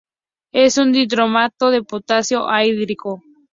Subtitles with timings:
[0.55, 3.21] Es un dicromato de potasio anhidro.